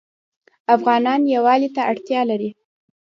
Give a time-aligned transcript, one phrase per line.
[0.75, 2.49] افغانان یووالي ته اړتیا لري.